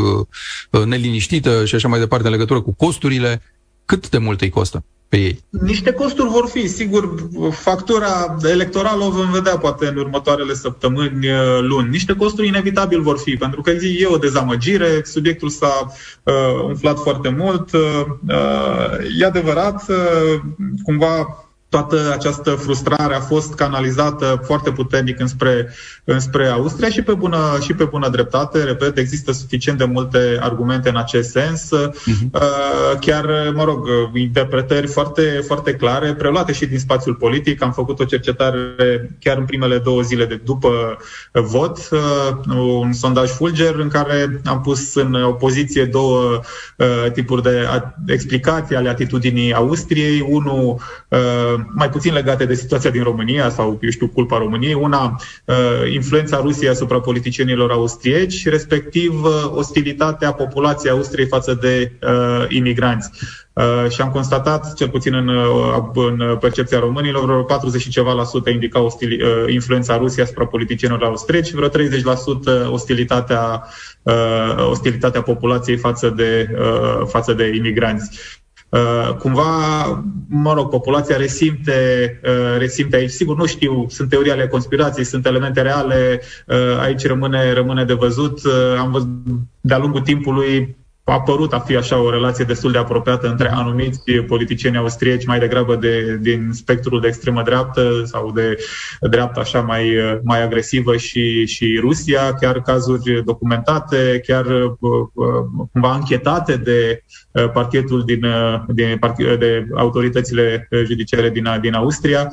[0.71, 3.43] uh, neliniștită și așa mai departe în legătură cu costurile?
[3.85, 4.85] Cât de mult îi costă?
[5.11, 5.45] Pe ei?
[5.49, 7.15] Niște costuri vor fi, sigur,
[7.51, 11.89] factura electorală o vom vedea poate în următoarele săptămâni, uh, luni.
[11.89, 15.87] Niște costuri inevitabil vor fi, pentru că e o dezamăgire, subiectul s-a
[16.23, 17.73] uh, umflat foarte mult.
[17.73, 17.81] Uh,
[18.29, 20.41] uh, e adevărat, uh,
[20.83, 27.59] cumva toată această frustrare a fost canalizată foarte puternic înspre, înspre Austria și pe, bună,
[27.61, 28.65] și pe bună dreptate.
[28.65, 31.71] Repet, există suficient de multe argumente în acest sens.
[31.71, 32.41] Uh-huh.
[33.01, 37.63] Chiar, mă rog, interpretări foarte, foarte clare, preluate și din spațiul politic.
[37.63, 38.59] Am făcut o cercetare
[39.19, 40.99] chiar în primele două zile de după
[41.33, 42.01] vot, uh,
[42.81, 46.41] un sondaj Fulger în care am pus în opoziție două
[46.77, 47.69] uh, tipuri de
[48.07, 50.27] explicații ale atitudinii Austriei.
[50.29, 55.21] Unul uh, mai puțin legate de situația din România sau, eu știu, culpa României, una
[55.45, 63.11] uh, influența Rusiei asupra politicienilor austrieci, respectiv uh, ostilitatea populației Austriei față de uh, imigranți.
[63.53, 68.13] Uh, și am constatat, cel puțin în, uh, în percepția românilor, vreo 40 și ceva
[68.13, 73.65] la sută indica ostili, uh, influența Rusiei asupra politicienilor austrieci, vreo 30 la sută ostilitatea,
[74.03, 78.40] uh, ostilitatea populației față de, uh, față de imigranți.
[78.71, 79.85] Uh, cumva,
[80.29, 83.11] mă rog, populația resimte, uh, resimte aici.
[83.11, 87.93] Sigur, nu știu, sunt teorii ale conspirației, sunt elemente reale, uh, aici rămâne, rămâne de
[87.93, 88.45] văzut.
[88.45, 89.09] Uh, am văzut
[89.61, 94.01] de-a lungul timpului a părut a fi așa o relație destul de apropiată între anumiți
[94.27, 98.57] politicieni austrieci mai degrabă de, din spectrul de extremă dreaptă sau de
[99.01, 105.95] dreapta așa mai, mai agresivă și, și Rusia, chiar cazuri documentate, chiar uh, uh, cumva
[105.95, 108.27] închetate de uh, parchetul din,
[108.69, 108.99] din
[109.39, 112.31] de autoritățile judiciare din, din Austria.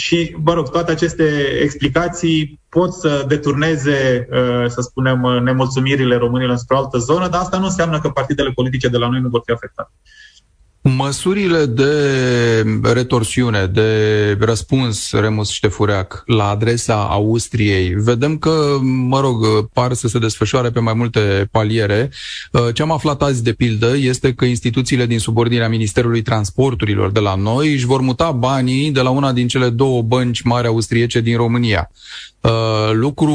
[0.00, 1.24] Și, mă rog, toate aceste
[1.62, 7.58] explicații pot să deturneze, uh, să spunem, nemulțumirile românilor spre o altă zonă, dar asta
[7.58, 9.90] nu înseamnă că partidele politice de la noi nu vor fi afectate.
[10.82, 11.92] Măsurile de
[12.82, 20.18] retorsiune, de răspuns Remus Ștefureac la adresa Austriei, vedem că, mă rog, par să se
[20.18, 22.10] desfășoare pe mai multe paliere.
[22.52, 27.20] Uh, ce am aflat azi, de pildă, este că instituțiile din subordinea Ministerului Transporturilor de
[27.20, 31.20] la noi își vor muta banii de la una din cele două bănci mari austriece
[31.20, 31.90] din România.
[32.40, 32.50] Uh,
[32.92, 33.34] lucru,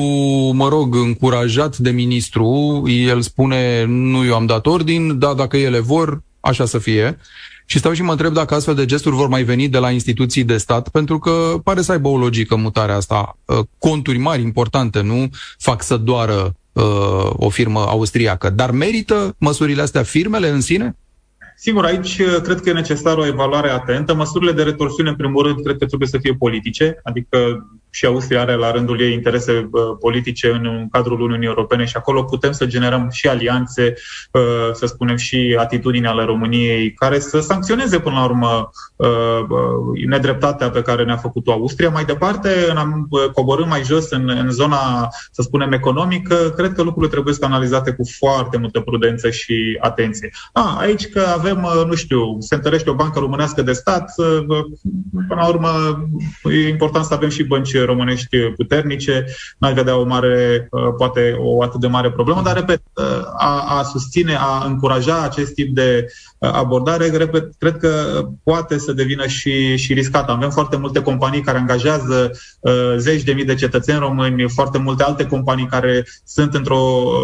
[0.54, 5.80] mă rog, încurajat de ministru, el spune, nu eu am dat ordin, dar dacă ele
[5.80, 7.18] vor, așa să fie.
[7.66, 10.44] Și stau și mă întreb dacă astfel de gesturi vor mai veni de la instituții
[10.44, 13.38] de stat, pentru că pare să aibă o logică mutarea asta.
[13.46, 18.50] Uh, conturi mari, importante, nu fac să doară uh, o firmă austriacă.
[18.50, 20.96] Dar merită măsurile astea firmele în sine?
[21.58, 24.14] Sigur, aici uh, cred că e necesară o evaluare atentă.
[24.14, 27.38] Măsurile de retorsiune, în primul rând, cred că trebuie să fie politice, adică
[27.96, 32.24] și Austria are la rândul ei interese uh, politice în cadrul Uniunii Europene și acolo
[32.24, 33.94] putem să generăm și alianțe,
[34.32, 34.42] uh,
[34.74, 38.70] să spunem și atitudini ale României care să sancționeze până la urmă
[40.08, 41.90] nedreptatea pe care ne-a făcut-o Austria.
[41.90, 47.12] Mai departe, în coborând mai jos în, în zona, să spunem, economică, cred că lucrurile
[47.12, 50.30] trebuie să analizate cu foarte multă prudență și atenție.
[50.54, 54.14] A, aici că avem avem, uh, nu știu, se întărește o bancă românească de stat,
[54.18, 54.46] uh,
[55.28, 55.70] până la urmă
[56.44, 59.26] e important să avem și bănci românești puternice,
[59.58, 62.82] n-aș vedea o mare, uh, poate o atât de mare problemă, dar, repet,
[63.38, 66.08] a, a susține, a încuraja acest tip de
[66.40, 67.90] abordare, repet, cred că
[68.44, 70.30] poate să devină și, și riscat.
[70.30, 75.04] Avem foarte multe companii care angajează uh, zeci de mii de cetățeni români, foarte multe
[75.04, 76.84] alte companii care sunt într-o,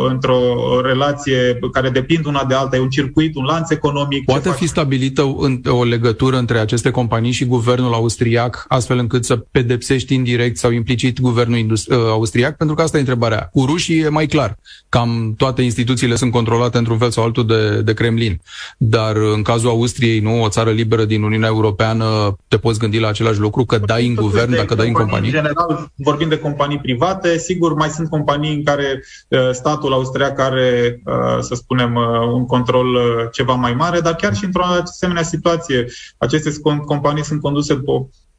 [0.10, 0.40] într-o
[0.84, 4.26] relație care depind una de alta, e un circuit, un lanț economic.
[4.26, 5.22] Poate fi stabilită
[5.66, 11.20] o legătură între aceste companii și guvernul austriac, astfel încât să pedepsești indirect sau implicit
[11.20, 12.58] guvernul industri- uh, austriac?
[12.58, 13.50] Pentru că asta e întrebarea.
[13.52, 14.58] Cu rușii e mai clar.
[14.90, 18.42] Cam toate instituțiile sunt controlate într-un fel sau altul de, de Kremlin.
[18.78, 23.00] Dar dar în cazul Austriei, nu, o țară liberă din Uniunea Europeană, te poți gândi
[23.00, 25.30] la același lucru, că dai în guvern dacă dai în companii?
[25.30, 30.40] În general, vorbim de companii private, sigur, mai sunt companii în care uh, statul austriac
[30.40, 32.88] are, uh, să spunem, uh, un control
[33.32, 35.86] ceva mai mare, dar chiar și într-o asemenea situație,
[36.18, 36.52] aceste
[36.86, 37.74] companii sunt conduse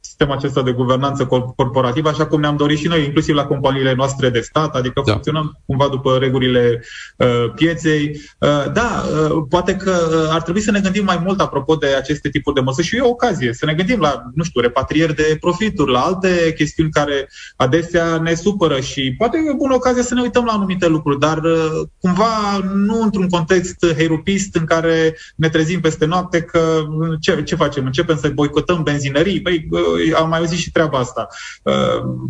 [0.05, 4.29] sistemul acesta de guvernanță corporativă, așa cum ne-am dorit și noi, inclusiv la companiile noastre
[4.29, 5.11] de stat, adică da.
[5.11, 6.83] funcționăm cumva după regulile
[7.17, 8.21] uh, pieței.
[8.39, 11.87] Uh, da, uh, poate că uh, ar trebui să ne gândim mai mult apropo de
[11.87, 15.15] aceste tipuri de măsuri și e o ocazie să ne gândim la, nu știu, repatrieri
[15.15, 20.03] de profituri, la alte chestiuni care adesea ne supără și poate e o bună ocazie
[20.03, 25.17] să ne uităm la anumite lucruri, dar uh, cumva nu într-un context heirupist în care
[25.35, 27.85] ne trezim peste noapte că uh, ce, ce facem?
[27.85, 29.41] Începem să boicotăm benzinării?
[29.41, 31.27] Păi, uh, am mai auzit și treaba asta.
[31.63, 31.73] Uh,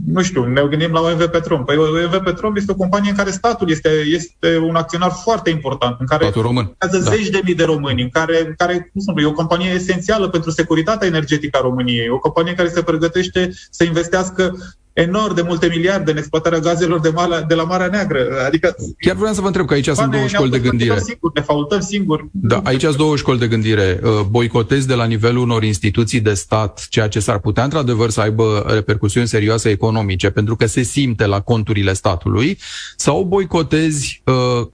[0.06, 1.64] nu știu, ne gândim la OMV Petrom.
[1.64, 5.96] Păi OMV Petrom este o companie în care statul este, este un acționar foarte important,
[6.00, 6.76] în care român.
[6.78, 7.00] Da.
[7.00, 10.30] zeci de mii de români, în care, în care nu sunt, e o companie esențială
[10.30, 14.56] pentru securitatea energetică a României, o companie care se pregătește să investească
[14.94, 18.20] enorm de multe miliarde în exploatarea gazelor de, Marea, de la Marea Neagră.
[18.46, 21.00] Adică, Chiar vreau să vă întreb că aici sunt două școli de gândire.
[21.00, 22.30] Singur, ne faultăm singuri.
[22.32, 24.00] Da, aici sunt două școli de gândire.
[24.04, 28.22] Uh, boicotezi de la nivelul unor instituții de stat, ceea ce s-ar putea într-adevăr să
[28.22, 32.58] aibă repercusiuni serioase economice, pentru că se simte la conturile statului,
[32.96, 34.68] sau boicotezi uh,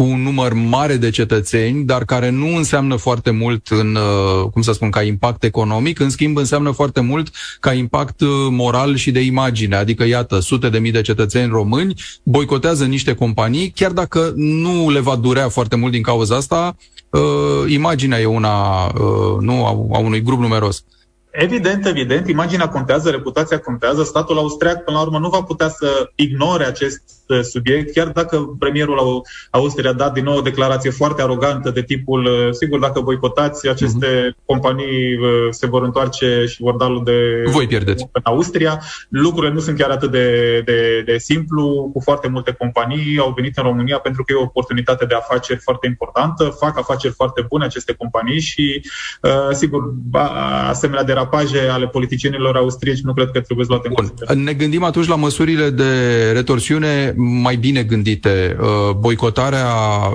[0.00, 4.62] cu un număr mare de cetățeni, dar care nu înseamnă foarte mult în, uh, cum
[4.62, 7.28] să spun, ca impact economic, în schimb înseamnă foarte mult
[7.60, 9.76] ca impact uh, moral și de imagine.
[9.76, 15.00] Adică, iată, sute de mii de cetățeni români boicotează niște companii, chiar dacă nu le
[15.00, 16.76] va durea foarte mult din cauza asta,
[17.10, 17.20] uh,
[17.72, 20.84] imaginea e una, uh, nu, a, a unui grup numeros.
[21.30, 24.02] Evident, evident, imaginea contează, reputația contează.
[24.02, 28.56] Statul austriac, până la urmă, nu va putea să ignore acest uh, subiect, chiar dacă
[28.58, 33.00] premierul Austriei a dat din nou o declarație foarte arogantă de tipul, uh, sigur, dacă
[33.00, 34.44] boicotați aceste uh-huh.
[34.44, 38.08] companii, uh, se vor întoarce și vor da de Voi pierdeți.
[38.12, 38.82] în Austria.
[39.08, 43.56] Lucrurile nu sunt chiar atât de, de, de simplu, cu foarte multe companii au venit
[43.56, 47.64] în România pentru că e o oportunitate de afaceri foarte importantă, fac afaceri foarte bune
[47.64, 48.82] aceste companii și,
[49.22, 49.94] uh, sigur,
[50.68, 54.38] asemenea de derapaje ale politicienilor austrieci nu cred că trebuie luate în considerare.
[54.38, 55.90] Ne gândim atunci la măsurile de
[56.32, 58.56] retorsiune mai bine gândite.
[58.60, 59.66] Uh, boicotarea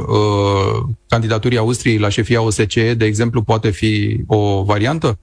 [0.08, 5.18] uh, candidaturii Austriei la șefia OSCE, de exemplu, poate fi o variantă?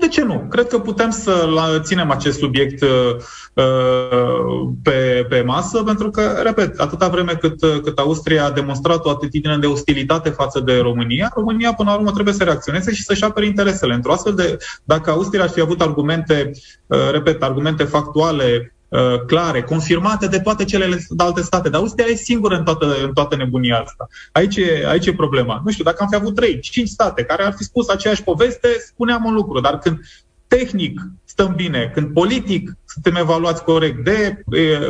[0.00, 0.46] De ce nu?
[0.48, 1.48] Cred că putem să
[1.82, 3.16] ținem acest subiect uh,
[3.54, 9.04] uh, pe, pe masă, pentru că, repet, atâta vreme cât, uh, cât Austria a demonstrat
[9.04, 13.02] o atitudine de ostilitate față de România, România, până la urmă, trebuie să reacționeze și
[13.02, 13.94] să-și apere interesele.
[13.94, 16.50] Într-o astfel de, dacă Austria ar fi avut argumente,
[16.86, 18.79] uh, repet, argumente factuale Uh,
[19.26, 21.68] clare, confirmate de toate celelalte alte state.
[21.68, 24.08] Dar Austria e singură în toată, în toată nebunia asta.
[24.32, 25.62] Aici e, aici e problema.
[25.64, 28.68] Nu știu, dacă am fi avut 3, 5 state care ar fi spus aceeași poveste,
[28.86, 29.60] spuneam un lucru.
[29.60, 30.00] Dar când
[30.46, 34.42] tehnic stăm bine, când politic suntem evaluați corect de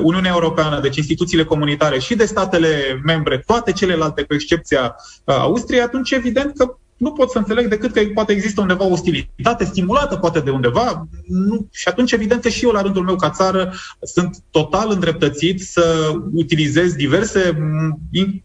[0.03, 5.83] Uniunea Europeană, deci instituțiile comunitare și de statele membre, toate celelalte cu excepția uh, Austriei,
[5.83, 10.17] atunci evident că nu pot să înțeleg decât că poate există undeva o ostilitate stimulată
[10.17, 13.73] poate de undeva nu, și atunci evident că și eu la rândul meu ca țară
[14.01, 17.59] sunt total îndreptățit să utilizez diverse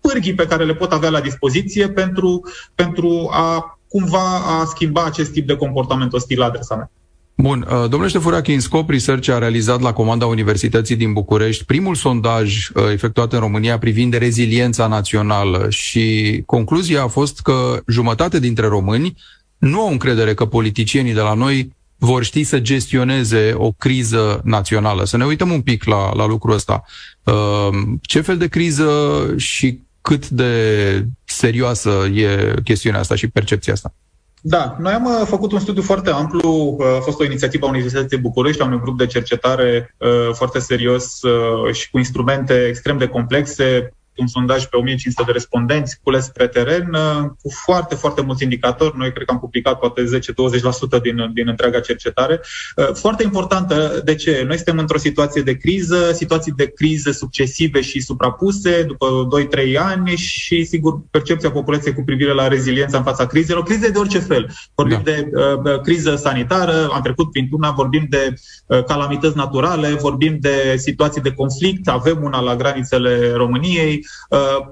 [0.02, 2.41] pârghii pe care le pot avea la dispoziție pentru,
[2.76, 6.91] pentru a cumva a schimba acest tip de comportament ostil la adresa mea.
[7.38, 12.69] Bun, uh, domnule Ștefurache, Scop Research a realizat la comanda Universității din București primul sondaj
[12.69, 19.15] uh, efectuat în România privind reziliența națională și concluzia a fost că jumătate dintre români
[19.58, 25.06] nu au încredere că politicienii de la noi vor ști să gestioneze o criză națională.
[25.06, 26.84] Să ne uităm un pic la, la lucrul ăsta.
[27.24, 27.69] Uh,
[28.02, 28.89] ce fel de criză
[29.38, 33.93] și cât de serioasă e chestiunea asta și percepția asta?
[34.47, 37.69] Da, noi am uh, făcut un studiu foarte amplu, uh, a fost o inițiativă a
[37.69, 41.19] Universității București, a unui grup de cercetare uh, foarte serios
[41.71, 46.93] și cu instrumente extrem de complexe, un sondaj pe 1500 de respondenți cules pe teren
[46.93, 48.97] uh, cu foarte, foarte mulți indicatori.
[48.97, 52.41] Noi cred că am publicat poate 10-20% din, din întreaga cercetare.
[52.75, 54.43] Uh, foarte importantă, de ce?
[54.47, 59.28] Noi suntem într-o situație de criză, situații de criză succesive și suprapuse după
[59.73, 63.97] 2-3 ani și, sigur, percepția populației cu privire la reziliența în fața crizelor, crize de
[63.97, 64.49] orice fel.
[64.75, 65.12] Vorbim da.
[65.12, 68.34] de uh, criză sanitară, am trecut prin una, vorbim de
[68.65, 74.68] uh, calamități naturale, vorbim de situații de conflict, avem una la granițele României, Uh,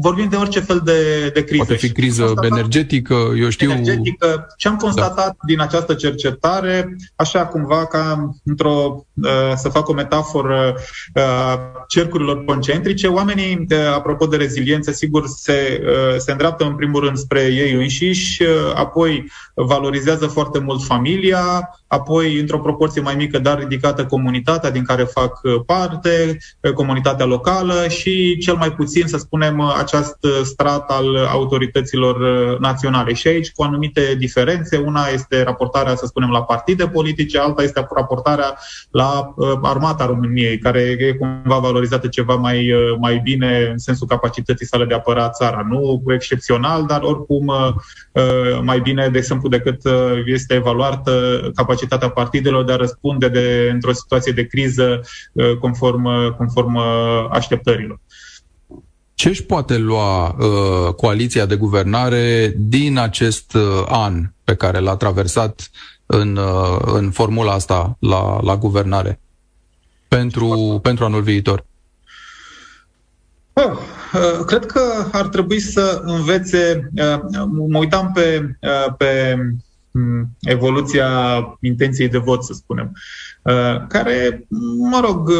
[0.00, 1.64] vorbim de orice fel de, de criză.
[1.64, 3.70] Poate fi criză constatat, energetică, eu știu...
[3.70, 4.46] Energetică.
[4.56, 5.46] Ce am constatat da.
[5.46, 10.74] din această cercetare, așa cumva ca într-o, uh, să fac o metaforă,
[11.14, 11.54] uh,
[11.88, 15.82] cercurilor concentrice, oamenii, apropo de reziliență, sigur, se,
[16.18, 18.42] se îndreaptă în primul rând spre ei înșiși,
[18.74, 25.02] apoi valorizează foarte mult familia, apoi, într-o proporție mai mică, dar ridicată, comunitatea din care
[25.02, 26.38] fac parte,
[26.74, 33.12] comunitatea locală și cel mai puțin, să spunem, acest strat al autorităților uh, naționale.
[33.12, 34.76] Și aici cu anumite diferențe.
[34.76, 38.58] Una este raportarea, să spunem, la partide politice, alta este raportarea
[38.90, 44.06] la uh, armata României, care e cumva valorizată ceva mai, uh, mai bine în sensul
[44.06, 45.66] capacității sale de a apăra țara.
[45.68, 47.52] Nu excepțional, dar oricum
[48.62, 49.80] mai bine, de exemplu, decât
[50.26, 55.00] este evaluată capacitatea partidelor de a răspunde de, într-o situație de criză
[55.60, 56.76] conform, conform
[57.30, 58.00] așteptărilor.
[59.20, 64.96] Ce își poate lua uh, coaliția de guvernare din acest uh, an pe care l-a
[64.96, 65.70] traversat
[66.06, 69.20] în, uh, în formula asta la, la guvernare
[70.08, 71.64] pentru, pentru anul viitor?
[73.52, 74.80] Oh, uh, cred că
[75.12, 76.90] ar trebui să învețe.
[76.96, 77.20] Uh,
[77.68, 79.36] mă uitam pe, uh, pe
[80.40, 81.08] evoluția
[81.60, 82.92] intenției de vot, să spunem,
[83.88, 84.46] care,
[84.90, 85.30] mă rog,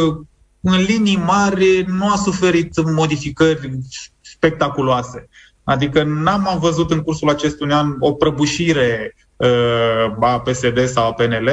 [0.60, 3.78] în linii mari nu a suferit modificări
[4.20, 5.28] spectaculoase.
[5.64, 9.48] Adică n-am văzut în cursul acestui an o prăbușire uh,
[10.20, 11.50] a PSD sau a PNL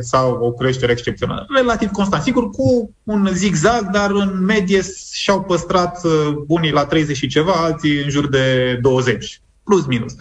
[0.00, 1.46] sau o creștere excepțională.
[1.56, 2.22] Relativ constant.
[2.22, 4.80] Sigur, cu un zigzag, dar în medie
[5.12, 10.12] și-au păstrat uh, unii la 30 și ceva, alții în jur de 20 plus minus.
[10.12, 10.18] Uh,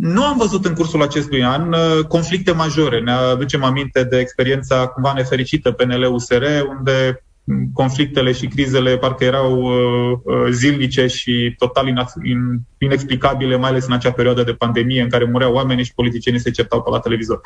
[0.00, 3.00] nu am văzut în cursul acestui an uh, conflicte majore.
[3.00, 6.42] Ne aducem aminte de experiența cumva nefericită PNL-USR,
[6.78, 7.22] unde
[7.72, 12.06] conflictele și crizele parcă erau uh, uh, zilnice și total
[12.78, 16.50] inexplicabile, mai ales în acea perioadă de pandemie în care mureau oameni și politicienii se
[16.50, 17.40] certau pe la televizor.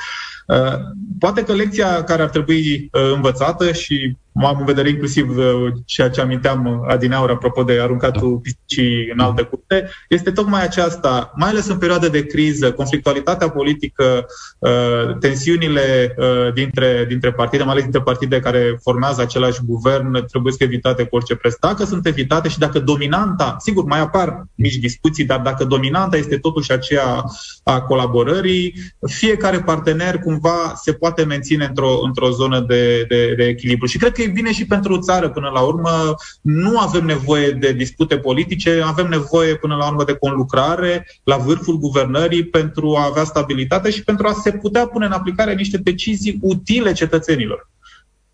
[0.47, 0.75] Uh,
[1.19, 6.11] poate că lecția care ar trebui uh, învățată și am în vedere inclusiv uh, ceea
[6.11, 8.41] ce aminteam uh, adineaur apropo de aruncatul da.
[8.43, 14.27] pisicii în alte curte, este tocmai aceasta, mai ales în perioada de criză, conflictualitatea politică,
[14.59, 16.15] uh, tensiunile
[16.55, 21.17] dintre, dintre partide, mai ales dintre partide care formează același guvern, trebuie să evitate cu
[21.17, 21.55] orice preț.
[21.61, 26.39] Dacă sunt evitate și dacă dominanta, sigur, mai apar mici discuții, dar dacă dominanta este
[26.39, 27.25] totuși aceea
[27.65, 28.75] a colaborării,
[29.07, 33.87] fiecare partener cumva se poate menține într-o, într-o zonă de, de, de echilibru.
[33.87, 36.15] Și cred că e bine și pentru țară până la urmă.
[36.41, 41.79] Nu avem nevoie de dispute politice, avem nevoie până la urmă de conlucrare la vârful
[41.79, 46.39] guvernării pentru a avea stabilitate și pentru a se putea pune în aplicare niște decizii
[46.41, 47.71] utile cetățenilor.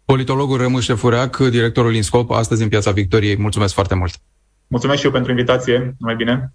[0.05, 3.36] Politologul Rămuș Fureac, directorul INSCOP, astăzi în Piața Victoriei.
[3.36, 4.14] Mulțumesc foarte mult!
[4.66, 5.95] Mulțumesc și eu pentru invitație.
[5.99, 6.53] Mai bine!